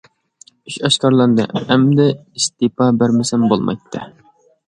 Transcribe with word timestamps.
ئىش 0.69 0.77
ئاشكارىلاندى، 0.87 1.45
ئەمدى 1.59 2.07
ئىستېپا 2.39 2.87
بەرمىسەم 3.03 3.47
بولمايتتى. 3.53 4.05